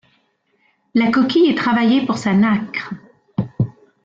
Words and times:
La 0.95 1.11
coquille 1.11 1.47
est 1.51 1.55
travaillée 1.55 2.03
pour 2.03 2.17
sa 2.17 2.33
nacre. 2.33 2.95